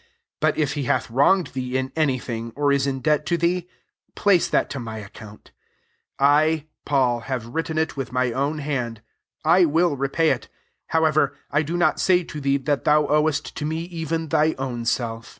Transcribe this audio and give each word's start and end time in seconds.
18 0.00 0.06
But 0.40 0.56
if 0.56 0.72
he 0.72 0.84
hath 0.84 1.10
wronged 1.10 1.48
thee 1.48 1.76
in 1.76 1.92
any 1.94 2.18
thing, 2.18 2.54
or 2.56 2.72
is 2.72 2.86
in 2.86 3.00
debt 3.00 3.26
to 3.26 3.36
thee, 3.36 3.68
place 4.14 4.48
that 4.48 4.70
to 4.70 4.80
my 4.80 4.96
account: 4.96 5.50
19 6.18 6.18
I 6.58 6.64
Paul 6.86 7.20
have 7.20 7.48
written 7.48 7.76
it 7.76 7.98
with 7.98 8.10
my 8.10 8.32
own 8.32 8.60
hand, 8.60 9.02
I 9.44 9.66
will 9.66 9.98
repay 9.98 10.30
it: 10.30 10.48
however, 10.86 11.36
I 11.50 11.60
do 11.60 11.76
not 11.76 12.00
say 12.00 12.24
to 12.24 12.40
thee 12.40 12.56
that 12.56 12.84
thou 12.84 13.08
owest 13.08 13.54
to 13.56 13.66
me 13.66 13.82
even 13.82 14.28
thy 14.30 14.54
own 14.56 14.86
self. 14.86 15.38